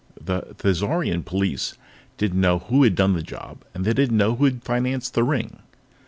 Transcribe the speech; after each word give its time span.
The 0.19 0.55
Thizarian 0.57 1.23
police 1.23 1.75
didn't 2.17 2.41
know 2.41 2.57
who 2.57 2.81
had 2.81 2.95
done 2.95 3.13
the 3.13 3.21
job, 3.21 3.59
and 3.75 3.85
they 3.85 3.93
didn't 3.93 4.17
know 4.17 4.35
who 4.35 4.45
had 4.45 4.63
financed 4.63 5.13
the 5.13 5.23
ring. 5.23 5.59